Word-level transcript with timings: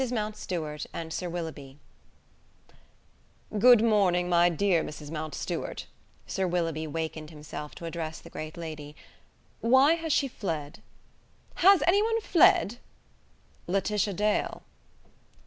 MOUNTSTUART 0.09 0.87
AND 0.93 1.13
SIR 1.13 1.29
WILLOUGHBY 1.29 1.77
"Good 3.59 3.83
morning, 3.83 4.27
my 4.29 4.49
dear 4.49 4.83
Mrs. 4.83 5.11
Mountstuart," 5.11 5.85
Sir 6.25 6.47
Willoughby 6.47 6.87
wakened 6.87 7.29
himself 7.29 7.75
to 7.75 7.85
address 7.85 8.17
the 8.19 8.31
great 8.31 8.57
lady. 8.57 8.95
"Why 9.59 9.93
has 9.93 10.11
she 10.11 10.27
fled?" 10.27 10.81
"Has 11.61 11.83
any 11.85 12.01
one 12.01 12.19
fled?" 12.21 12.79
"Laetitia 13.67 14.13
Dale." 14.15 14.63